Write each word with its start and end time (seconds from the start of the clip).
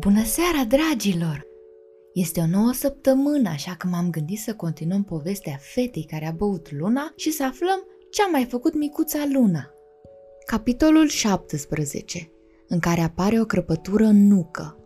Bună 0.00 0.24
seara, 0.24 0.64
dragilor! 0.64 1.46
Este 2.14 2.40
o 2.40 2.46
nouă 2.46 2.72
săptămână, 2.72 3.48
așa 3.48 3.74
că 3.74 3.86
m-am 3.86 4.10
gândit 4.10 4.38
să 4.38 4.54
continuăm 4.54 5.04
povestea 5.04 5.58
fetei 5.60 6.06
care 6.10 6.26
a 6.26 6.30
băut 6.30 6.72
luna 6.72 7.12
și 7.16 7.30
să 7.30 7.44
aflăm 7.44 7.86
ce 8.10 8.22
a 8.22 8.26
mai 8.26 8.44
făcut 8.44 8.74
micuța 8.74 9.28
luna. 9.32 9.70
Capitolul 10.46 11.08
17, 11.08 12.30
în 12.68 12.78
care 12.78 13.00
apare 13.00 13.40
o 13.40 13.44
crăpătură 13.44 14.04
în 14.04 14.26
nucă. 14.26 14.78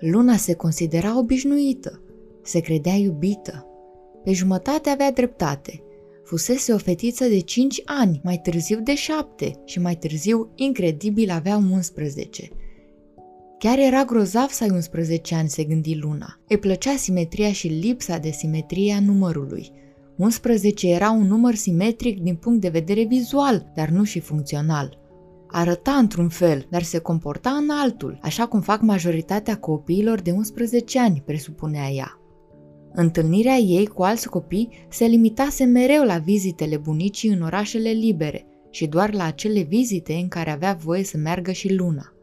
Luna 0.00 0.36
se 0.36 0.54
considera 0.54 1.18
obișnuită, 1.18 2.02
se 2.42 2.60
credea 2.60 2.94
iubită. 2.94 3.66
Pe 4.24 4.32
jumătate 4.32 4.88
avea 4.88 5.12
dreptate. 5.12 5.82
Fusese 6.22 6.72
o 6.72 6.78
fetiță 6.78 7.24
de 7.24 7.40
5 7.40 7.82
ani, 7.84 8.20
mai 8.22 8.40
târziu 8.42 8.80
de 8.80 8.94
7 8.94 9.62
și 9.64 9.80
mai 9.80 9.96
târziu, 9.96 10.52
incredibil, 10.54 11.30
avea 11.30 11.56
11– 11.56 12.48
Chiar 13.64 13.78
era 13.78 14.04
grozav 14.04 14.48
să 14.48 14.64
ai 14.64 14.70
11 14.70 15.34
ani, 15.34 15.48
se 15.48 15.64
gândi 15.64 15.98
Luna. 15.98 16.40
Îi 16.48 16.58
plăcea 16.58 16.96
simetria 16.96 17.52
și 17.52 17.68
lipsa 17.68 18.18
de 18.18 18.30
simetrie 18.30 18.92
a 18.92 19.00
numărului. 19.00 19.70
11 20.16 20.88
era 20.88 21.10
un 21.10 21.26
număr 21.26 21.54
simetric 21.54 22.20
din 22.20 22.34
punct 22.34 22.60
de 22.60 22.68
vedere 22.68 23.04
vizual, 23.04 23.72
dar 23.74 23.88
nu 23.88 24.04
și 24.04 24.20
funcțional. 24.20 24.98
Arăta 25.48 25.92
într-un 25.92 26.28
fel, 26.28 26.66
dar 26.70 26.82
se 26.82 26.98
comporta 26.98 27.50
în 27.50 27.68
altul, 27.70 28.18
așa 28.22 28.46
cum 28.46 28.60
fac 28.60 28.80
majoritatea 28.80 29.56
copiilor 29.56 30.20
de 30.20 30.30
11 30.30 31.00
ani, 31.00 31.22
presupunea 31.26 31.88
ea. 31.88 32.20
Întâlnirea 32.92 33.56
ei 33.56 33.86
cu 33.86 34.02
alți 34.02 34.28
copii 34.28 34.68
se 34.88 35.04
limitase 35.04 35.64
mereu 35.64 36.02
la 36.02 36.18
vizitele 36.18 36.76
bunicii 36.76 37.30
în 37.30 37.42
orașele 37.42 37.90
libere 37.90 38.46
și 38.70 38.86
doar 38.86 39.14
la 39.14 39.24
acele 39.24 39.62
vizite 39.62 40.12
în 40.12 40.28
care 40.28 40.50
avea 40.50 40.78
voie 40.84 41.04
să 41.04 41.16
meargă 41.16 41.52
și 41.52 41.74
luna. 41.74 42.13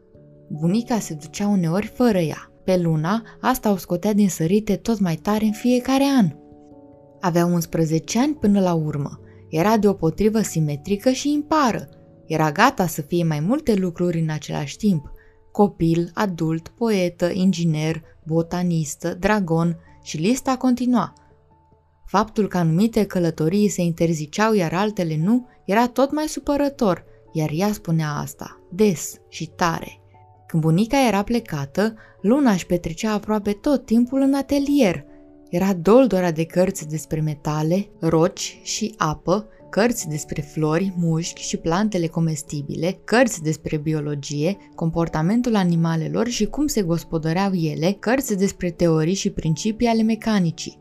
Bunica 0.52 0.98
se 0.98 1.14
ducea 1.14 1.46
uneori 1.46 1.86
fără 1.86 2.18
ea. 2.18 2.50
Pe 2.64 2.76
luna, 2.76 3.22
asta 3.40 3.70
o 3.70 3.76
scotea 3.76 4.12
din 4.12 4.28
sărite 4.28 4.76
tot 4.76 4.98
mai 4.98 5.16
tare 5.16 5.44
în 5.44 5.52
fiecare 5.52 6.04
an. 6.18 6.30
Avea 7.20 7.44
11 7.44 8.18
ani 8.18 8.34
până 8.34 8.60
la 8.60 8.74
urmă. 8.74 9.20
Era 9.48 9.76
deopotrivă 9.76 10.40
simetrică 10.40 11.10
și 11.10 11.32
impară. 11.32 11.88
Era 12.26 12.52
gata 12.52 12.86
să 12.86 13.02
fie 13.02 13.24
mai 13.24 13.40
multe 13.40 13.74
lucruri 13.74 14.20
în 14.20 14.28
același 14.28 14.76
timp. 14.76 15.10
Copil, 15.52 16.10
adult, 16.14 16.68
poetă, 16.68 17.30
inginer, 17.32 18.02
botanistă, 18.24 19.14
dragon 19.14 19.78
și 20.02 20.16
lista 20.16 20.56
continua. 20.56 21.12
Faptul 22.06 22.48
că 22.48 22.58
anumite 22.58 23.04
călătorii 23.04 23.68
se 23.68 23.82
interziceau 23.82 24.54
iar 24.54 24.72
altele 24.72 25.16
nu 25.16 25.48
era 25.64 25.88
tot 25.88 26.12
mai 26.12 26.26
supărător, 26.26 27.04
iar 27.32 27.50
ea 27.52 27.72
spunea 27.72 28.10
asta, 28.10 28.60
des 28.70 29.14
și 29.28 29.46
tare. 29.46 30.01
Când 30.52 30.64
bunica 30.64 31.06
era 31.06 31.22
plecată, 31.22 31.94
Luna 32.20 32.52
își 32.52 32.66
petrecea 32.66 33.12
aproape 33.12 33.52
tot 33.52 33.84
timpul 33.86 34.20
în 34.20 34.34
atelier. 34.34 35.04
Era 35.50 35.72
doldora 35.72 36.30
de 36.30 36.44
cărți 36.44 36.88
despre 36.88 37.20
metale, 37.20 37.88
roci 38.00 38.60
și 38.62 38.94
apă, 38.96 39.48
cărți 39.70 40.08
despre 40.08 40.42
flori, 40.42 40.94
mușchi 40.96 41.42
și 41.42 41.56
plantele 41.56 42.06
comestibile, 42.06 43.00
cărți 43.04 43.42
despre 43.42 43.76
biologie, 43.76 44.56
comportamentul 44.74 45.56
animalelor 45.56 46.28
și 46.28 46.46
cum 46.46 46.66
se 46.66 46.82
gospodăreau 46.82 47.52
ele, 47.52 47.96
cărți 47.98 48.36
despre 48.36 48.70
teorii 48.70 49.14
și 49.14 49.30
principii 49.30 49.86
ale 49.86 50.02
mecanicii. 50.02 50.78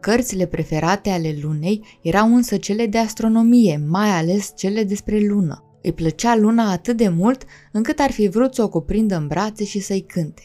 Cărțile 0.00 0.46
preferate 0.46 1.10
ale 1.10 1.38
lunei 1.42 1.84
erau 2.02 2.34
însă 2.34 2.56
cele 2.56 2.86
de 2.86 2.98
astronomie, 2.98 3.84
mai 3.88 4.08
ales 4.08 4.52
cele 4.56 4.84
despre 4.84 5.18
lună. 5.28 5.62
Îi 5.82 5.92
plăcea 5.92 6.36
luna 6.36 6.70
atât 6.70 6.96
de 6.96 7.08
mult 7.08 7.44
încât 7.72 7.98
ar 7.98 8.10
fi 8.10 8.28
vrut 8.28 8.54
să 8.54 8.62
o 8.62 8.68
cuprindă 8.68 9.16
în 9.16 9.26
brațe 9.26 9.64
și 9.64 9.80
să-i 9.80 10.04
cânte. 10.06 10.42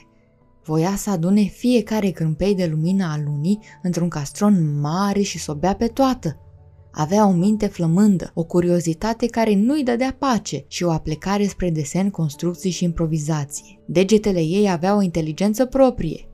Voia 0.63 0.95
să 0.95 1.09
adune 1.09 1.41
fiecare 1.41 2.11
câmpei 2.11 2.55
de 2.55 2.65
lumină 2.65 3.05
a 3.05 3.21
lunii 3.25 3.59
într-un 3.81 4.07
castron 4.07 4.79
mare 4.79 5.21
și 5.21 5.39
să 5.39 5.51
o 5.51 5.55
bea 5.55 5.75
pe 5.75 5.87
toată. 5.87 6.37
Avea 6.91 7.27
o 7.27 7.31
minte 7.31 7.67
flămândă, 7.67 8.31
o 8.33 8.43
curiozitate 8.43 9.25
care 9.25 9.55
nu-i 9.55 9.83
dădea 9.83 10.15
pace 10.19 10.65
și 10.67 10.83
o 10.83 10.91
aplecare 10.91 11.47
spre 11.47 11.69
desen, 11.69 12.09
construcții 12.09 12.69
și 12.69 12.83
improvizație. 12.83 13.79
Degetele 13.87 14.39
ei 14.39 14.69
aveau 14.69 14.97
o 14.97 15.01
inteligență 15.01 15.65
proprie. 15.65 16.27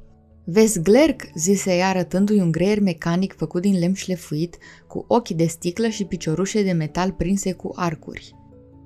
Vezi 0.45 0.81
Glerc, 0.81 1.21
zise 1.35 1.75
ea 1.75 1.87
arătându-i 1.87 2.39
un 2.39 2.51
greier 2.51 2.79
mecanic 2.79 3.35
făcut 3.35 3.61
din 3.61 3.79
lemn 3.79 3.93
șlefuit, 3.93 4.57
cu 4.87 5.05
ochii 5.07 5.35
de 5.35 5.45
sticlă 5.45 5.87
și 5.87 6.05
piciorușe 6.05 6.63
de 6.63 6.71
metal 6.71 7.11
prinse 7.11 7.51
cu 7.51 7.71
arcuri. 7.75 8.35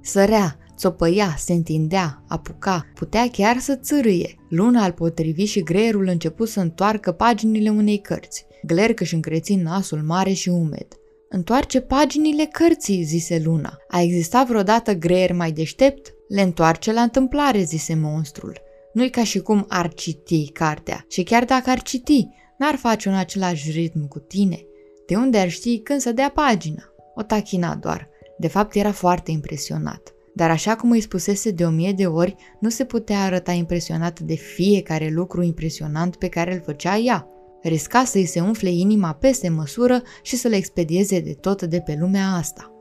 Sărea, 0.05 0.57
țopăia, 0.77 1.35
se 1.37 1.53
întindea, 1.53 2.23
apuca, 2.27 2.85
putea 2.93 3.29
chiar 3.31 3.57
să 3.57 3.75
țârâie. 3.75 4.35
Luna 4.49 4.83
al 4.83 4.91
potrivi 4.91 5.43
și 5.43 5.63
greierul 5.63 6.07
început 6.07 6.49
să 6.49 6.59
întoarcă 6.59 7.11
paginile 7.11 7.69
unei 7.69 7.97
cărți. 7.97 8.45
Glerc 8.65 8.99
își 8.99 9.13
încreți 9.13 9.53
nasul 9.53 10.01
mare 10.01 10.31
și 10.31 10.49
umed. 10.49 10.87
Întoarce 11.29 11.81
paginile 11.81 12.45
cărții, 12.51 13.03
zise 13.03 13.41
Luna. 13.43 13.77
A 13.87 14.01
existat 14.01 14.47
vreodată 14.47 14.93
greier 14.93 15.33
mai 15.33 15.51
deștept? 15.51 16.13
Le 16.27 16.41
întoarce 16.41 16.93
la 16.93 17.01
întâmplare, 17.01 17.61
zise 17.63 17.95
monstrul. 17.95 18.61
Nu-i 18.93 19.09
ca 19.09 19.23
și 19.23 19.39
cum 19.39 19.65
ar 19.69 19.93
citi 19.93 20.51
cartea. 20.51 21.05
Și 21.09 21.23
chiar 21.23 21.45
dacă 21.45 21.69
ar 21.69 21.81
citi, 21.81 22.27
n-ar 22.57 22.75
face 22.75 23.09
un 23.09 23.15
același 23.15 23.71
ritm 23.71 24.07
cu 24.07 24.19
tine. 24.19 24.65
De 25.07 25.15
unde 25.15 25.37
ar 25.37 25.49
ști 25.49 25.79
când 25.79 25.99
să 25.99 26.11
dea 26.11 26.31
pagina? 26.33 26.83
O 27.15 27.21
tachina 27.21 27.75
doar. 27.75 28.09
De 28.43 28.49
fapt, 28.49 28.75
era 28.75 28.91
foarte 28.91 29.31
impresionat. 29.31 30.13
Dar 30.33 30.49
așa 30.49 30.75
cum 30.75 30.91
îi 30.91 31.01
spusese 31.01 31.51
de 31.51 31.65
o 31.65 31.69
mie 31.69 31.91
de 31.91 32.05
ori, 32.05 32.35
nu 32.59 32.69
se 32.69 32.83
putea 32.83 33.23
arăta 33.23 33.51
impresionat 33.51 34.19
de 34.19 34.35
fiecare 34.35 35.09
lucru 35.09 35.41
impresionant 35.41 36.15
pe 36.15 36.27
care 36.27 36.53
îl 36.53 36.61
făcea 36.65 36.97
ea. 36.97 37.27
Risca 37.61 38.03
să-i 38.03 38.25
se 38.25 38.39
umfle 38.39 38.69
inima 38.69 39.13
peste 39.13 39.49
măsură 39.49 40.01
și 40.21 40.35
să 40.35 40.47
le 40.47 40.55
expedieze 40.55 41.19
de 41.19 41.33
tot 41.33 41.61
de 41.61 41.79
pe 41.79 41.97
lumea 41.99 42.27
asta. 42.27 42.71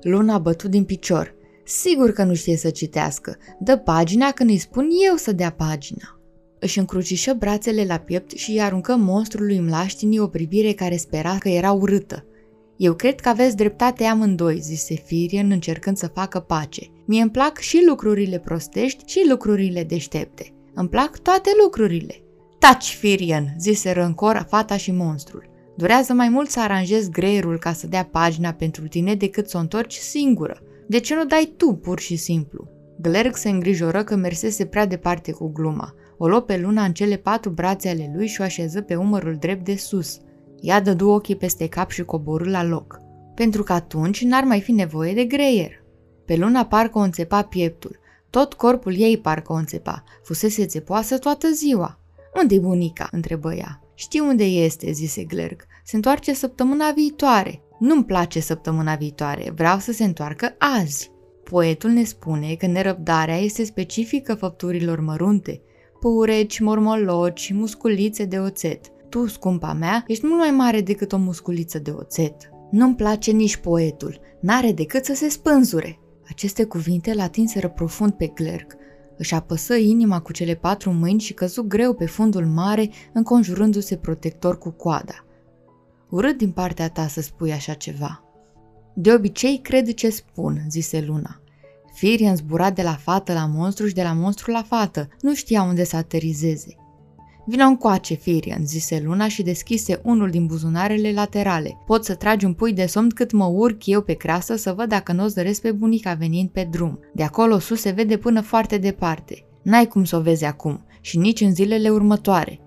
Luna 0.00 0.34
a 0.34 0.38
bătut 0.38 0.70
din 0.70 0.84
picior. 0.84 1.34
Sigur 1.64 2.12
că 2.12 2.24
nu 2.24 2.34
știe 2.34 2.56
să 2.56 2.70
citească. 2.70 3.36
Dă 3.58 3.76
pagina 3.76 4.30
când 4.30 4.50
îi 4.50 4.58
spun 4.58 4.88
eu 5.08 5.16
să 5.16 5.32
dea 5.32 5.50
pagina. 5.50 6.20
Își 6.58 6.78
încrucișă 6.78 7.32
brațele 7.32 7.84
la 7.84 7.96
piept 7.96 8.30
și 8.30 8.50
îi 8.50 8.60
aruncă 8.60 8.96
monstrului 8.96 9.60
mlaștinii 9.60 10.18
o 10.18 10.26
privire 10.26 10.72
care 10.72 10.96
spera 10.96 11.38
că 11.38 11.48
era 11.48 11.72
urâtă. 11.72 12.24
Eu 12.82 12.94
cred 12.94 13.20
că 13.20 13.28
aveți 13.28 13.56
dreptate 13.56 14.04
amândoi, 14.04 14.58
zise 14.60 14.94
Firian 14.94 15.50
încercând 15.50 15.96
să 15.96 16.06
facă 16.06 16.38
pace. 16.38 16.86
Mie 17.04 17.22
îmi 17.22 17.30
plac 17.30 17.58
și 17.58 17.84
lucrurile 17.86 18.38
prostești 18.38 19.04
și 19.06 19.26
lucrurile 19.28 19.84
deștepte. 19.84 20.52
Îmi 20.74 20.88
plac 20.88 21.18
toate 21.18 21.50
lucrurile. 21.64 22.14
Taci, 22.58 22.96
Firian, 22.98 23.54
zise 23.58 23.90
răncor 23.90 24.46
fata 24.48 24.76
și 24.76 24.92
monstrul. 24.92 25.48
Durează 25.76 26.12
mai 26.12 26.28
mult 26.28 26.50
să 26.50 26.60
aranjez 26.60 27.08
greierul 27.08 27.58
ca 27.58 27.72
să 27.72 27.86
dea 27.86 28.04
pagina 28.04 28.52
pentru 28.52 28.88
tine 28.88 29.14
decât 29.14 29.48
să 29.48 29.56
o 29.56 29.60
întorci 29.60 29.94
singură. 29.94 30.62
De 30.86 30.98
ce 30.98 31.14
nu 31.14 31.24
dai 31.24 31.52
tu, 31.56 31.72
pur 31.72 31.98
și 31.98 32.16
simplu? 32.16 32.68
Glerg 33.00 33.36
se 33.36 33.48
îngrijoră 33.48 34.04
că 34.04 34.16
mersese 34.16 34.64
prea 34.64 34.86
departe 34.86 35.32
cu 35.32 35.52
gluma. 35.52 35.94
O 36.18 36.28
luă 36.28 36.40
pe 36.40 36.56
luna 36.56 36.84
în 36.84 36.92
cele 36.92 37.16
patru 37.16 37.50
brațe 37.50 37.88
ale 37.88 38.12
lui 38.16 38.26
și 38.26 38.40
o 38.40 38.44
așeză 38.44 38.80
pe 38.80 38.94
umărul 38.94 39.36
drept 39.40 39.64
de 39.64 39.76
sus– 39.76 40.18
ea 40.60 40.80
dădu 40.80 41.08
ochii 41.08 41.36
peste 41.36 41.68
cap 41.68 41.90
și 41.90 42.04
coborâ 42.04 42.50
la 42.50 42.64
loc, 42.64 43.00
pentru 43.34 43.62
că 43.62 43.72
atunci 43.72 44.22
n-ar 44.24 44.44
mai 44.44 44.60
fi 44.60 44.72
nevoie 44.72 45.14
de 45.14 45.24
greier. 45.24 45.72
Pe 46.24 46.36
luna 46.36 46.64
parcă 46.64 46.98
o 46.98 47.00
înțepa 47.00 47.42
pieptul, 47.42 47.98
tot 48.30 48.54
corpul 48.54 48.94
ei 48.96 49.18
parcă 49.18 49.52
o 49.52 49.56
înțepa, 49.56 50.04
fusese 50.22 50.66
țepoasă 50.66 51.18
toată 51.18 51.50
ziua. 51.50 51.98
Unde-i 52.40 52.60
bunica?" 52.60 53.08
întrebă 53.12 53.54
ea. 53.54 53.80
Știu 53.94 54.26
unde 54.26 54.44
este," 54.44 54.90
zise 54.92 55.24
Glerg. 55.24 55.66
Se 55.84 55.96
întoarce 55.96 56.34
săptămâna 56.34 56.90
viitoare. 56.90 57.62
Nu-mi 57.78 58.04
place 58.04 58.40
săptămâna 58.40 58.94
viitoare, 58.94 59.52
vreau 59.54 59.78
să 59.78 59.92
se 59.92 60.04
întoarcă 60.04 60.54
azi. 60.58 61.10
Poetul 61.44 61.90
ne 61.90 62.04
spune 62.04 62.54
că 62.54 62.66
nerăbdarea 62.66 63.36
este 63.36 63.64
specifică 63.64 64.34
făpturilor 64.34 65.00
mărunte, 65.00 65.62
pureci, 66.00 66.58
mormoloci, 66.58 67.52
musculițe 67.52 68.24
de 68.24 68.38
oțet– 68.38 68.86
tu, 69.10 69.26
scumpa 69.26 69.72
mea, 69.72 70.04
ești 70.06 70.26
mult 70.26 70.38
mai 70.38 70.50
mare 70.50 70.80
decât 70.80 71.12
o 71.12 71.16
musculiță 71.16 71.78
de 71.78 71.90
oțet. 71.90 72.50
Nu-mi 72.70 72.94
place 72.94 73.30
nici 73.30 73.56
poetul, 73.56 74.20
n-are 74.40 74.72
decât 74.72 75.04
să 75.04 75.14
se 75.14 75.28
spânzure. 75.28 75.98
Aceste 76.28 76.64
cuvinte 76.64 77.14
l 77.14 77.20
atinseră 77.20 77.68
profund 77.68 78.12
pe 78.12 78.26
clerc. 78.26 78.76
Își 79.16 79.34
apăsă 79.34 79.74
inima 79.74 80.20
cu 80.20 80.32
cele 80.32 80.54
patru 80.54 80.92
mâini 80.92 81.20
și 81.20 81.34
căzu 81.34 81.62
greu 81.62 81.94
pe 81.94 82.06
fundul 82.06 82.46
mare, 82.46 82.90
înconjurându-se 83.12 83.96
protector 83.96 84.58
cu 84.58 84.70
coada. 84.70 85.24
Urât 86.08 86.36
din 86.36 86.50
partea 86.50 86.90
ta 86.90 87.06
să 87.06 87.20
spui 87.20 87.52
așa 87.52 87.72
ceva. 87.72 88.24
De 88.94 89.12
obicei 89.12 89.58
cred 89.58 89.94
ce 89.94 90.10
spun, 90.10 90.60
zise 90.68 91.00
Luna. 91.00 91.40
Firian 91.92 92.36
zbura 92.36 92.70
de 92.70 92.82
la 92.82 92.94
fată 92.94 93.32
la 93.32 93.46
monstru 93.46 93.86
și 93.86 93.94
de 93.94 94.02
la 94.02 94.12
monstru 94.12 94.50
la 94.50 94.62
fată. 94.62 95.08
Nu 95.20 95.34
știa 95.34 95.62
unde 95.62 95.84
să 95.84 95.96
aterizeze. 95.96 96.74
Vino 97.46 97.64
încoace, 97.64 98.14
Firian, 98.14 98.66
zise 98.66 99.00
Luna 99.04 99.28
și 99.28 99.42
deschise 99.42 100.00
unul 100.04 100.30
din 100.30 100.46
buzunarele 100.46 101.12
laterale. 101.12 101.76
Pot 101.86 102.04
să 102.04 102.14
tragi 102.14 102.44
un 102.44 102.54
pui 102.54 102.72
de 102.72 102.86
somn 102.86 103.08
cât 103.08 103.32
mă 103.32 103.44
urc 103.44 103.86
eu 103.86 104.00
pe 104.00 104.12
creasă 104.12 104.56
să 104.56 104.72
văd 104.72 104.88
dacă 104.88 105.12
nu 105.12 105.24
o 105.24 105.26
zăresc 105.26 105.60
pe 105.60 105.72
bunica 105.72 106.14
venind 106.14 106.48
pe 106.48 106.68
drum. 106.70 106.98
De 107.14 107.22
acolo 107.22 107.58
sus 107.58 107.80
se 107.80 107.90
vede 107.90 108.16
până 108.16 108.40
foarte 108.40 108.78
departe. 108.78 109.44
N-ai 109.62 109.86
cum 109.86 110.04
să 110.04 110.16
o 110.16 110.20
vezi 110.20 110.44
acum. 110.44 110.84
și 111.00 111.18
nici 111.18 111.40
în 111.40 111.54
zilele 111.54 111.88
următoare. 111.88 112.60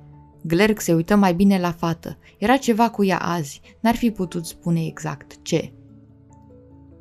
Glerg 0.43 0.79
se 0.79 0.93
uită 0.93 1.15
mai 1.15 1.33
bine 1.33 1.59
la 1.59 1.71
fată. 1.71 2.17
Era 2.37 2.57
ceva 2.57 2.89
cu 2.89 3.03
ea 3.03 3.17
azi, 3.17 3.61
n-ar 3.79 3.95
fi 3.95 4.11
putut 4.11 4.45
spune 4.45 4.85
exact 4.85 5.41
ce. 5.41 5.73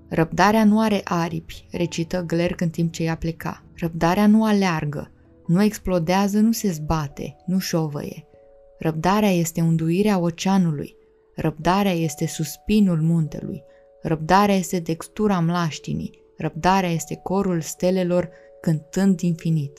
Răbdarea 0.08 0.64
nu 0.64 0.80
are 0.80 1.00
aripi, 1.04 1.66
recită 1.70 2.25
Glerg 2.26 2.60
în 2.60 2.68
timp 2.68 2.92
ce 2.92 3.02
ea 3.02 3.16
pleca. 3.16 3.64
Răbdarea 3.75 4.26
nu 4.26 4.44
aleargă, 4.44 5.12
nu 5.52 5.62
explodează, 5.62 6.38
nu 6.38 6.52
se 6.52 6.70
zbate, 6.70 7.37
nu 7.46 7.58
șovăie. 7.58 8.26
Răbdarea 8.78 9.31
este 9.31 9.60
unduirea 9.60 10.19
oceanului. 10.19 10.96
Răbdarea 11.34 11.93
este 11.93 12.26
suspinul 12.26 13.00
muntelui. 13.00 13.62
Răbdarea 14.02 14.54
este 14.54 14.81
textura 14.81 15.40
mlaștinii. 15.40 16.20
Răbdarea 16.37 16.90
este 16.90 17.20
corul 17.22 17.60
stelelor 17.60 18.31
cântând 18.60 19.20
infinit. 19.20 19.78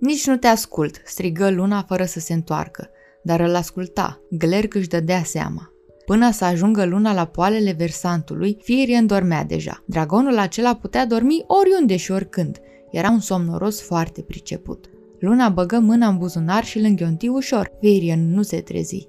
Nici 0.00 0.26
nu 0.26 0.36
te 0.36 0.46
ascult, 0.46 1.02
strigă 1.04 1.50
luna 1.50 1.82
fără 1.82 2.04
să 2.04 2.20
se 2.20 2.32
întoarcă, 2.32 2.90
dar 3.22 3.40
îl 3.40 3.54
asculta. 3.54 4.20
Glerg 4.30 4.74
își 4.74 4.88
dădea 4.88 5.22
seama. 5.24 5.72
Până 6.06 6.30
să 6.30 6.44
ajungă 6.44 6.84
luna 6.84 7.12
la 7.12 7.24
poalele 7.24 7.72
versantului, 7.72 8.56
Firien 8.62 9.06
dormea 9.06 9.44
deja. 9.44 9.84
Dragonul 9.86 10.38
acela 10.38 10.74
putea 10.74 11.06
dormi 11.06 11.44
oriunde 11.46 11.96
și 11.96 12.10
oricând. 12.10 12.60
Era 12.90 13.10
un 13.10 13.20
somnoros 13.20 13.82
foarte 13.82 14.22
priceput. 14.22 14.90
Luna 15.18 15.48
băgă 15.48 15.78
mâna 15.78 16.08
în 16.08 16.18
buzunar 16.18 16.64
și 16.64 16.78
îl 16.78 16.84
înghionti 16.84 17.28
ușor. 17.28 17.72
Firien 17.80 18.34
nu 18.34 18.42
se 18.42 18.60
trezi. 18.60 19.08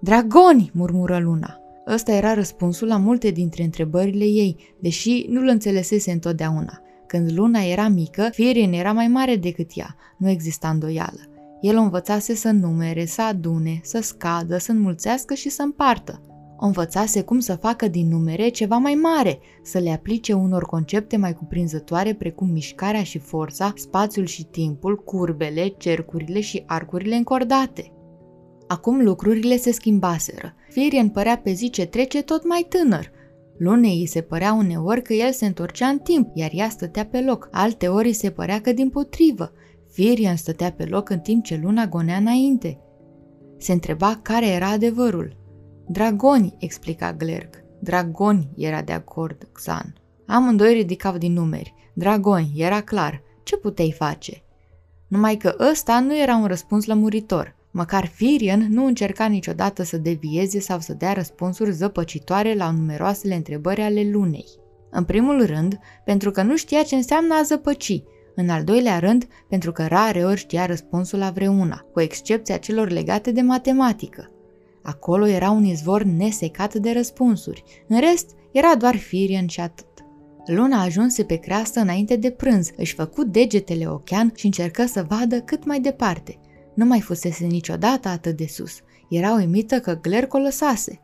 Dragoni! 0.00 0.70
murmură 0.74 1.18
luna. 1.18 1.60
Ăsta 1.86 2.12
era 2.12 2.34
răspunsul 2.34 2.88
la 2.88 2.96
multe 2.96 3.30
dintre 3.30 3.62
întrebările 3.62 4.24
ei, 4.24 4.56
deși 4.78 5.26
nu-l 5.28 5.48
înțelesese 5.48 6.10
întotdeauna. 6.10 6.80
Când 7.06 7.32
luna 7.32 7.60
era 7.60 7.88
mică, 7.88 8.28
Firien 8.32 8.72
era 8.72 8.92
mai 8.92 9.08
mare 9.08 9.36
decât 9.36 9.70
ea, 9.74 9.96
nu 10.18 10.28
exista 10.28 10.68
îndoială. 10.68 11.20
El 11.60 11.76
o 11.76 11.80
învățase 11.80 12.34
să 12.34 12.50
numere, 12.50 13.04
să 13.04 13.22
adune, 13.22 13.80
să 13.82 14.00
scadă, 14.00 14.58
să 14.58 14.70
înmulțească 14.70 15.34
și 15.34 15.48
să 15.48 15.62
împartă. 15.62 16.20
O 16.62 16.66
învățase 16.66 17.22
cum 17.22 17.38
să 17.38 17.56
facă 17.56 17.88
din 17.88 18.08
numere 18.08 18.48
ceva 18.48 18.76
mai 18.76 18.94
mare, 18.94 19.38
să 19.62 19.78
le 19.78 19.90
aplice 19.90 20.32
unor 20.32 20.64
concepte 20.64 21.16
mai 21.16 21.34
cuprinzătoare 21.34 22.14
precum 22.14 22.48
mișcarea 22.48 23.02
și 23.02 23.18
forța, 23.18 23.72
spațiul 23.76 24.24
și 24.24 24.44
timpul, 24.44 24.96
curbele, 24.96 25.74
cercurile 25.78 26.40
și 26.40 26.62
arcurile 26.66 27.14
încordate. 27.14 27.92
Acum 28.66 29.02
lucrurile 29.02 29.56
se 29.56 29.72
schimbaseră. 29.72 30.54
Firien 30.68 31.08
părea 31.08 31.38
pe 31.38 31.52
zi 31.52 31.70
ce 31.70 31.86
trece 31.86 32.22
tot 32.22 32.46
mai 32.48 32.66
tânăr. 32.68 33.10
Lunei 33.58 33.98
îi 33.98 34.06
se 34.06 34.20
părea 34.20 34.52
uneori 34.52 35.02
că 35.02 35.12
el 35.12 35.32
se 35.32 35.46
întorcea 35.46 35.86
în 35.86 35.98
timp, 35.98 36.30
iar 36.34 36.50
ea 36.54 36.68
stătea 36.68 37.06
pe 37.06 37.20
loc. 37.20 37.48
Alte 37.50 37.88
ori 37.88 38.06
îi 38.06 38.12
se 38.12 38.30
părea 38.30 38.60
că 38.60 38.72
din 38.72 38.90
potrivă. 38.90 39.52
Firian 39.90 40.36
stătea 40.36 40.72
pe 40.72 40.84
loc 40.84 41.08
în 41.08 41.18
timp 41.18 41.44
ce 41.44 41.60
luna 41.62 41.86
gonea 41.86 42.16
înainte. 42.16 42.78
Se 43.58 43.72
întreba 43.72 44.20
care 44.22 44.48
era 44.48 44.68
adevărul. 44.68 45.39
Dragoni, 45.92 46.54
explica 46.58 47.12
Glerg. 47.12 47.64
Dragoni 47.78 48.48
era 48.56 48.82
de 48.82 48.92
acord 48.92 49.48
Xan. 49.52 49.94
Amândoi 50.26 50.72
ridicau 50.72 51.18
din 51.18 51.32
numeri. 51.32 51.74
Dragoni, 51.94 52.52
era 52.56 52.80
clar. 52.80 53.22
Ce 53.42 53.56
puteai 53.56 53.94
face? 53.98 54.42
Numai 55.08 55.36
că 55.36 55.56
ăsta 55.70 56.00
nu 56.00 56.18
era 56.18 56.36
un 56.36 56.46
răspuns 56.46 56.86
lămuritor. 56.86 57.56
Măcar 57.70 58.06
Firian 58.06 58.66
nu 58.68 58.86
încerca 58.86 59.26
niciodată 59.26 59.82
să 59.82 59.96
devieze 59.96 60.60
sau 60.60 60.80
să 60.80 60.92
dea 60.92 61.12
răspunsuri 61.12 61.72
zăpăcitoare 61.72 62.54
la 62.54 62.70
numeroasele 62.70 63.34
întrebări 63.34 63.80
ale 63.80 64.10
lunei. 64.10 64.46
În 64.90 65.04
primul 65.04 65.46
rând, 65.46 65.78
pentru 66.04 66.30
că 66.30 66.42
nu 66.42 66.56
știa 66.56 66.82
ce 66.82 66.94
înseamnă 66.94 67.34
a 67.34 67.42
zăpăci, 67.42 68.02
în 68.34 68.48
al 68.48 68.64
doilea 68.64 68.98
rând, 68.98 69.26
pentru 69.48 69.72
că 69.72 69.86
rare 69.86 70.24
ori 70.24 70.38
știa 70.38 70.66
răspunsul 70.66 71.18
la 71.18 71.30
vreuna, 71.30 71.86
cu 71.92 72.00
excepția 72.00 72.56
celor 72.56 72.90
legate 72.90 73.32
de 73.32 73.40
matematică. 73.40 74.30
Acolo 74.82 75.26
era 75.26 75.50
un 75.50 75.64
izvor 75.64 76.02
nesecat 76.02 76.74
de 76.74 76.92
răspunsuri, 76.92 77.62
în 77.88 78.00
rest 78.00 78.30
era 78.52 78.74
doar 78.74 78.96
Firian 78.96 79.46
și 79.46 79.60
atât. 79.60 79.86
Luna 80.46 80.82
ajunse 80.82 81.24
pe 81.24 81.36
creastă 81.36 81.80
înainte 81.80 82.16
de 82.16 82.30
prânz, 82.30 82.70
își 82.76 82.94
făcu 82.94 83.24
degetele 83.24 83.86
ochean 83.86 84.32
și 84.36 84.44
încercă 84.44 84.86
să 84.86 85.06
vadă 85.08 85.40
cât 85.40 85.64
mai 85.64 85.80
departe– 85.80 86.38
nu 86.74 86.84
mai 86.84 87.00
fusese 87.00 87.46
niciodată 87.46 88.08
atât 88.08 88.36
de 88.36 88.46
sus. 88.46 88.80
Era 89.08 89.34
uimită 89.34 89.80
că 89.80 89.98
Glerco 90.02 90.38
lăsase. 90.38 91.00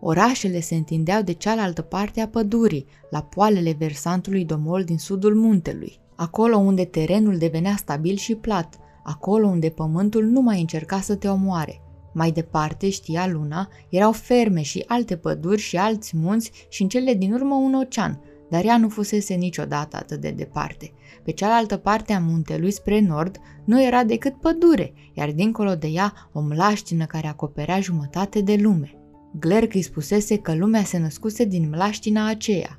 Orașele 0.00 0.60
se 0.60 0.74
întindeau 0.74 1.22
de 1.22 1.32
cealaltă 1.32 1.82
parte 1.82 2.20
a 2.20 2.28
pădurii, 2.28 2.86
la 3.10 3.22
poalele 3.22 3.76
versantului 3.78 4.44
domol 4.44 4.84
din 4.84 4.98
sudul 4.98 5.34
muntelui, 5.34 6.00
acolo 6.16 6.56
unde 6.56 6.84
terenul 6.84 7.38
devenea 7.38 7.76
stabil 7.76 8.16
și 8.16 8.34
plat, 8.34 8.78
acolo 9.04 9.46
unde 9.46 9.68
pământul 9.68 10.24
nu 10.24 10.40
mai 10.40 10.60
încerca 10.60 11.00
să 11.00 11.14
te 11.14 11.28
omoare. 11.28 11.80
Mai 12.18 12.30
departe, 12.30 12.90
știa 12.90 13.26
luna, 13.26 13.68
erau 13.88 14.12
ferme 14.12 14.62
și 14.62 14.84
alte 14.86 15.16
păduri 15.16 15.60
și 15.60 15.76
alți 15.76 16.16
munți 16.16 16.50
și 16.68 16.82
în 16.82 16.88
cele 16.88 17.14
din 17.14 17.32
urmă 17.32 17.54
un 17.54 17.74
ocean, 17.74 18.20
dar 18.50 18.64
ea 18.64 18.76
nu 18.78 18.88
fusese 18.88 19.34
niciodată 19.34 19.96
atât 19.96 20.20
de 20.20 20.30
departe. 20.30 20.92
Pe 21.24 21.30
cealaltă 21.30 21.76
parte 21.76 22.12
a 22.12 22.20
muntelui, 22.20 22.70
spre 22.70 23.00
nord, 23.00 23.40
nu 23.64 23.82
era 23.82 24.04
decât 24.04 24.34
pădure, 24.40 24.92
iar 25.12 25.32
dincolo 25.32 25.74
de 25.74 25.86
ea 25.86 26.12
o 26.32 26.40
mlaștină 26.40 27.04
care 27.04 27.26
acoperea 27.26 27.80
jumătate 27.80 28.40
de 28.40 28.56
lume. 28.60 28.94
Glerg 29.38 29.74
îi 29.74 29.82
spusese 29.82 30.38
că 30.38 30.54
lumea 30.54 30.82
se 30.82 30.98
născuse 30.98 31.44
din 31.44 31.68
mlaștina 31.68 32.28
aceea. 32.28 32.78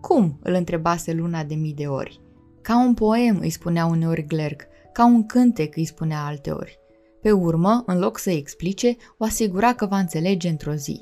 Cum? 0.00 0.38
îl 0.42 0.54
întrebase 0.54 1.12
luna 1.12 1.44
de 1.44 1.54
mii 1.54 1.74
de 1.74 1.86
ori. 1.86 2.20
Ca 2.62 2.84
un 2.84 2.94
poem, 2.94 3.38
îi 3.40 3.50
spunea 3.50 3.86
uneori 3.86 4.26
Glerg, 4.26 4.66
ca 4.92 5.06
un 5.06 5.26
cântec, 5.26 5.76
îi 5.76 5.84
spunea 5.84 6.24
alteori. 6.24 6.81
Pe 7.22 7.32
urmă, 7.32 7.82
în 7.86 7.98
loc 7.98 8.18
să-i 8.18 8.36
explice, 8.36 8.96
o 9.18 9.24
asigura 9.24 9.74
că 9.74 9.86
va 9.86 9.98
înțelege 9.98 10.48
într-o 10.48 10.72
zi. 10.72 11.00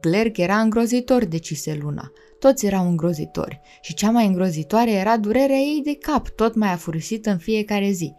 Glerg 0.00 0.38
era 0.38 0.60
îngrozitor, 0.60 1.24
decise 1.24 1.78
Luna. 1.82 2.12
Toți 2.38 2.66
erau 2.66 2.88
îngrozitori 2.88 3.60
și 3.80 3.94
cea 3.94 4.10
mai 4.10 4.26
îngrozitoare 4.26 4.92
era 4.92 5.16
durerea 5.16 5.56
ei 5.56 5.80
de 5.84 5.94
cap, 5.94 6.28
tot 6.28 6.54
mai 6.54 6.72
afurisită 6.72 7.30
în 7.30 7.38
fiecare 7.38 7.90
zi. 7.90 8.14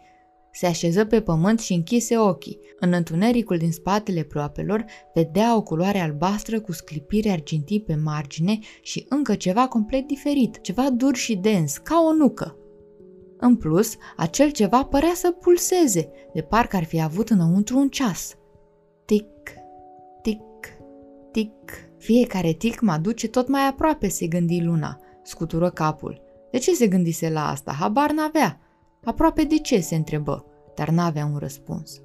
Se 0.52 0.66
așeză 0.66 1.04
pe 1.04 1.20
pământ 1.20 1.60
și 1.60 1.72
închise 1.72 2.18
ochii. 2.18 2.60
În 2.80 2.92
întunericul 2.92 3.56
din 3.56 3.72
spatele 3.72 4.22
ploapelor 4.22 4.84
vedea 5.14 5.56
o 5.56 5.62
culoare 5.62 5.98
albastră 5.98 6.60
cu 6.60 6.72
sclipire 6.72 7.30
argintii 7.30 7.80
pe 7.80 7.94
margine 7.94 8.58
și 8.82 9.06
încă 9.08 9.34
ceva 9.34 9.68
complet 9.68 10.06
diferit, 10.06 10.60
ceva 10.60 10.90
dur 10.90 11.14
și 11.14 11.36
dens, 11.36 11.76
ca 11.76 12.02
o 12.08 12.12
nucă. 12.12 12.58
În 13.46 13.56
plus, 13.56 13.96
acel 14.16 14.50
ceva 14.50 14.84
părea 14.84 15.12
să 15.14 15.30
pulseze, 15.30 16.10
de 16.32 16.40
parcă 16.40 16.76
ar 16.76 16.84
fi 16.84 17.02
avut 17.02 17.30
înăuntru 17.30 17.78
un 17.78 17.88
ceas. 17.88 18.34
Tic, 19.04 19.26
tic, 20.22 20.40
tic. 21.32 21.52
Fiecare 21.98 22.52
tic 22.52 22.80
mă 22.80 22.92
aduce 22.92 23.28
tot 23.28 23.48
mai 23.48 23.66
aproape, 23.66 24.08
se 24.08 24.26
gândi 24.26 24.62
Luna. 24.62 25.00
Scutură 25.22 25.70
capul. 25.70 26.22
De 26.50 26.58
ce 26.58 26.74
se 26.74 26.86
gândise 26.86 27.30
la 27.30 27.48
asta? 27.48 27.72
Habar 27.72 28.10
n-avea. 28.10 28.60
Aproape 29.04 29.42
de 29.42 29.58
ce, 29.58 29.80
se 29.80 29.94
întrebă, 29.94 30.44
dar 30.74 30.88
n-avea 30.88 31.24
un 31.24 31.36
răspuns. 31.38 32.00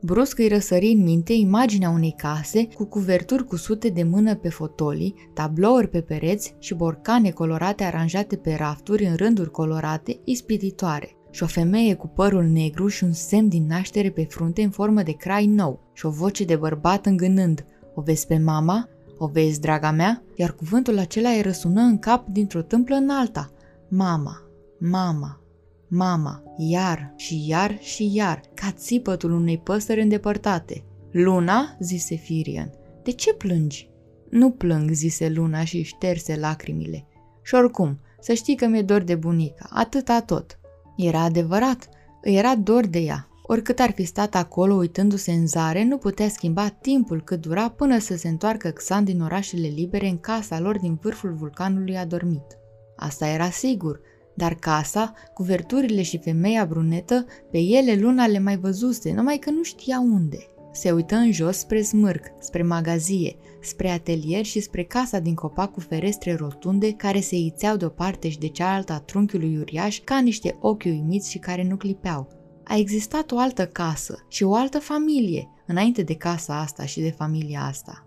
Brusc 0.00 0.38
îi 0.38 0.48
răsări 0.48 0.86
în 0.86 1.02
minte 1.02 1.32
imaginea 1.32 1.90
unei 1.90 2.14
case 2.16 2.66
cu 2.66 2.84
cuverturi 2.84 3.44
cu 3.44 3.56
sute 3.56 3.88
de 3.88 4.02
mână 4.02 4.34
pe 4.34 4.48
fotolii, 4.48 5.14
tablouri 5.34 5.88
pe 5.88 6.00
pereți 6.00 6.54
și 6.58 6.74
borcane 6.74 7.30
colorate 7.30 7.84
aranjate 7.84 8.36
pe 8.36 8.54
rafturi 8.54 9.04
în 9.04 9.16
rânduri 9.16 9.50
colorate, 9.50 10.20
ispititoare. 10.24 11.12
Și 11.30 11.42
o 11.42 11.46
femeie 11.46 11.94
cu 11.94 12.06
părul 12.06 12.44
negru 12.44 12.88
și 12.88 13.04
un 13.04 13.12
semn 13.12 13.48
din 13.48 13.66
naștere 13.66 14.10
pe 14.10 14.24
frunte 14.24 14.62
în 14.62 14.70
formă 14.70 15.02
de 15.02 15.12
crai 15.12 15.46
nou 15.46 15.80
și 15.92 16.06
o 16.06 16.10
voce 16.10 16.44
de 16.44 16.56
bărbat 16.56 17.06
îngânând– 17.06 17.64
o 17.98 18.00
vezi 18.00 18.26
pe 18.26 18.38
mama? 18.38 18.88
O 19.16 19.26
vezi, 19.26 19.60
draga 19.60 19.90
mea? 19.90 20.22
Iar 20.34 20.52
cuvântul 20.52 20.98
acela 20.98 21.28
îi 21.28 21.40
răsună 21.40 21.80
în 21.80 21.98
cap 21.98 22.28
dintr-o 22.28 22.62
tâmplă 22.62 22.94
în 22.94 23.10
alta. 23.10 23.50
Mama, 23.88 24.42
mama, 24.78 25.40
mama, 25.88 26.42
iar 26.56 27.12
și 27.16 27.48
iar 27.48 27.78
și 27.80 28.14
iar, 28.14 28.40
ca 28.60 28.72
țipătul 28.72 29.32
unei 29.32 29.58
păsări 29.58 30.00
îndepărtate. 30.00 30.84
Luna, 31.10 31.76
zise 31.80 32.14
Firian, 32.14 32.70
de 33.02 33.10
ce 33.10 33.34
plângi? 33.34 33.90
Nu 34.30 34.50
plâng, 34.50 34.90
zise 34.90 35.28
Luna 35.28 35.64
și 35.64 35.82
șterse 35.82 36.36
lacrimile. 36.36 37.06
Și 37.42 37.54
oricum, 37.54 38.00
să 38.20 38.32
știi 38.32 38.56
că 38.56 38.66
mi-e 38.66 38.82
dor 38.82 39.02
de 39.02 39.14
bunica, 39.14 39.68
atâta 39.70 40.20
tot. 40.20 40.58
Era 40.96 41.20
adevărat, 41.20 41.88
îi 42.22 42.36
era 42.36 42.54
dor 42.56 42.86
de 42.86 42.98
ea, 42.98 43.28
Oricât 43.50 43.78
ar 43.78 43.90
fi 43.90 44.04
stat 44.04 44.34
acolo 44.34 44.74
uitându-se 44.74 45.32
în 45.32 45.46
zare, 45.46 45.84
nu 45.84 45.96
putea 45.96 46.28
schimba 46.28 46.68
timpul 46.68 47.22
cât 47.22 47.40
dura 47.40 47.70
până 47.70 47.98
să 47.98 48.16
se 48.16 48.28
întoarcă 48.28 48.68
Xan 48.70 49.04
din 49.04 49.20
orașele 49.20 49.66
libere 49.66 50.06
în 50.08 50.18
casa 50.18 50.60
lor 50.60 50.78
din 50.78 50.98
vârful 51.02 51.32
vulcanului 51.32 51.96
adormit. 51.96 52.58
Asta 52.96 53.26
era 53.26 53.50
sigur, 53.50 54.00
dar 54.38 54.54
casa, 54.54 55.12
cuverturile 55.34 56.02
și 56.02 56.18
femeia 56.18 56.64
brunetă, 56.64 57.26
pe 57.50 57.58
ele 57.58 57.94
luna 57.94 58.26
le 58.26 58.38
mai 58.38 58.56
văzuse, 58.56 59.12
numai 59.12 59.36
că 59.36 59.50
nu 59.50 59.62
știa 59.62 60.00
unde. 60.00 60.38
Se 60.72 60.90
uită 60.90 61.14
în 61.14 61.32
jos 61.32 61.56
spre 61.56 61.82
smârc, 61.82 62.24
spre 62.40 62.62
magazie, 62.62 63.36
spre 63.60 63.88
atelier 63.88 64.44
și 64.44 64.60
spre 64.60 64.82
casa 64.82 65.18
din 65.18 65.34
copac 65.34 65.72
cu 65.72 65.80
ferestre 65.80 66.34
rotunde 66.34 66.92
care 66.92 67.20
se 67.20 67.36
ițeau 67.36 67.76
de 67.76 67.84
o 67.84 67.88
parte 67.88 68.28
și 68.28 68.38
de 68.38 68.48
cealaltă 68.48 68.92
a 68.92 68.98
trunchiului 68.98 69.58
uriaș 69.58 70.00
ca 70.04 70.18
niște 70.18 70.56
ochi 70.60 70.84
uimiți 70.84 71.30
și 71.30 71.38
care 71.38 71.64
nu 71.64 71.76
clipeau. 71.76 72.28
A 72.64 72.76
existat 72.76 73.30
o 73.30 73.38
altă 73.38 73.66
casă 73.66 74.26
și 74.28 74.42
o 74.42 74.54
altă 74.54 74.78
familie 74.78 75.48
înainte 75.66 76.02
de 76.02 76.14
casa 76.14 76.60
asta 76.60 76.84
și 76.84 77.00
de 77.00 77.10
familia 77.10 77.60
asta. 77.60 78.06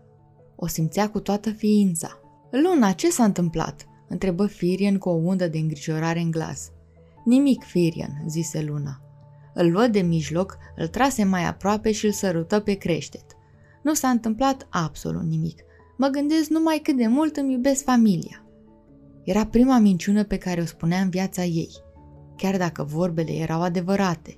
O 0.55 0.67
simțea 0.67 1.09
cu 1.09 1.19
toată 1.19 1.49
ființa. 1.49 2.19
Luna, 2.51 2.91
ce 2.91 3.09
s-a 3.09 3.23
întâmplat? 3.23 3.85
Întrebă 4.11 4.45
Firian 4.45 4.97
cu 4.97 5.09
o 5.09 5.13
undă 5.13 5.47
de 5.47 5.57
îngrijorare 5.57 6.19
în 6.19 6.31
glas. 6.31 6.71
Nimic, 7.25 7.63
Firian, 7.63 8.23
zise 8.27 8.63
Luna. 8.63 9.01
Îl 9.53 9.71
luă 9.71 9.87
de 9.87 10.01
mijloc, 10.01 10.57
îl 10.75 10.87
trase 10.87 11.23
mai 11.23 11.45
aproape 11.45 11.91
și 11.91 12.05
îl 12.05 12.11
sărută 12.11 12.59
pe 12.59 12.73
creștet. 12.73 13.25
Nu 13.83 13.93
s-a 13.93 14.09
întâmplat 14.09 14.67
absolut 14.69 15.23
nimic. 15.23 15.63
Mă 15.97 16.07
gândesc 16.07 16.49
numai 16.49 16.79
cât 16.83 16.97
de 16.97 17.07
mult 17.07 17.37
îmi 17.37 17.53
iubesc 17.53 17.83
familia. 17.83 18.45
Era 19.23 19.45
prima 19.45 19.77
minciună 19.77 20.23
pe 20.23 20.37
care 20.37 20.61
o 20.61 20.65
spunea 20.65 21.01
în 21.01 21.09
viața 21.09 21.43
ei, 21.43 21.69
chiar 22.37 22.57
dacă 22.57 22.83
vorbele 22.83 23.31
erau 23.31 23.61
adevărate. 23.61 24.37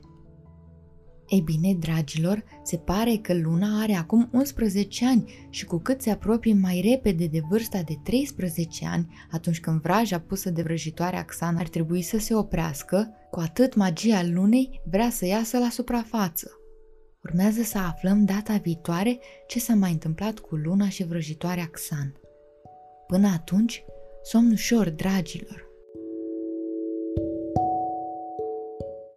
Ei 1.28 1.42
bine, 1.42 1.74
dragilor, 1.74 2.44
se 2.64 2.78
pare 2.78 3.16
că 3.16 3.34
Luna 3.34 3.82
are 3.82 3.94
acum 3.94 4.30
11 4.32 5.06
ani 5.06 5.48
și 5.50 5.66
cu 5.66 5.78
cât 5.78 6.02
se 6.02 6.10
apropie 6.10 6.54
mai 6.54 6.90
repede 6.90 7.26
de 7.26 7.42
vârsta 7.50 7.82
de 7.82 7.94
13 8.04 8.88
ani, 8.88 9.14
atunci 9.32 9.60
când 9.60 9.82
vraja 9.82 10.20
pusă 10.20 10.50
de 10.50 10.62
vrăjitoarea 10.62 11.24
Xan 11.24 11.56
ar 11.56 11.68
trebui 11.68 12.02
să 12.02 12.18
se 12.18 12.36
oprească, 12.36 13.10
cu 13.32 13.40
atât 13.40 13.76
magia 13.76 14.24
Lunei 14.24 14.82
vrea 14.90 15.10
să 15.10 15.26
iasă 15.26 15.58
la 15.58 15.70
suprafață. 15.70 16.52
Urmează 17.24 17.62
să 17.62 17.78
aflăm 17.78 18.26
data 18.26 18.58
viitoare 18.58 19.20
ce 19.48 19.60
s-a 19.60 19.74
mai 19.74 19.92
întâmplat 19.92 20.40
cu 20.40 20.56
Luna 20.56 20.90
și 20.90 21.06
vrăjitoarea 21.06 21.66
Xan. 21.72 22.14
Până 23.08 23.28
atunci, 23.28 23.84
somn 24.24 24.52
ușor, 24.52 24.90
dragilor! 24.90 25.73